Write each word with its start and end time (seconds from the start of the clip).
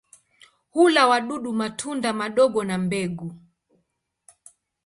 Hula 0.71 1.03
wadudu, 1.09 1.51
matunda 1.53 2.13
madogo 2.13 2.63
na 2.63 2.77
mbegu. 2.77 3.33